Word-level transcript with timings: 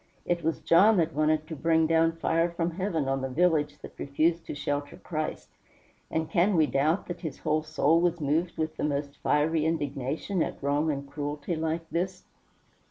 It 0.25 0.43
was 0.43 0.61
John 0.61 0.97
that 0.97 1.13
wanted 1.13 1.45
to 1.45 1.55
bring 1.55 1.85
down 1.85 2.13
fire 2.13 2.49
from 2.49 2.71
heaven 2.71 3.07
on 3.07 3.21
the 3.21 3.29
village 3.29 3.77
that 3.83 3.93
refused 3.99 4.47
to 4.47 4.55
shelter 4.55 4.97
Christ, 4.97 5.49
and 6.09 6.27
can 6.27 6.55
we 6.55 6.65
doubt 6.65 7.05
that 7.05 7.21
his 7.21 7.37
whole 7.37 7.61
soul 7.61 8.01
was 8.01 8.19
moved 8.19 8.57
with 8.57 8.77
the 8.77 8.83
most 8.83 9.17
fiery 9.19 9.63
indignation 9.63 10.41
at 10.41 10.57
wrong 10.63 10.89
and 10.91 11.07
cruelty 11.07 11.55
like 11.55 11.87
this? 11.91 12.23